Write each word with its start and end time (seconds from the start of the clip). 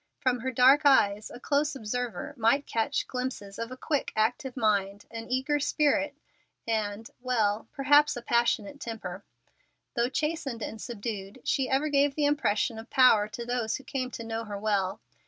From 0.17 0.39
her 0.39 0.49
dark 0.51 0.81
eyes 0.83 1.29
a 1.29 1.39
close 1.39 1.75
observer 1.75 2.33
might 2.35 2.65
catch 2.65 3.05
glimpses 3.07 3.59
of 3.59 3.71
a 3.71 3.77
quick, 3.77 4.11
active 4.15 4.57
mind, 4.57 5.05
an 5.11 5.27
eager 5.29 5.59
spirit, 5.59 6.15
and 6.67 7.07
well, 7.19 7.67
perhaps 7.71 8.17
a 8.17 8.23
passionate 8.23 8.79
temper. 8.79 9.23
Though 9.95 10.09
chastened 10.09 10.63
and 10.63 10.81
subdued, 10.81 11.41
she 11.43 11.69
ever 11.69 11.89
gave 11.89 12.15
the 12.15 12.25
impression 12.25 12.79
of 12.79 12.89
power 12.89 13.27
to 13.27 13.45
those 13.45 13.75
who 13.75 13.83
came 13.83 14.09
to 14.09 14.23
know 14.23 14.43
her 14.45 14.57
well. 14.57 14.99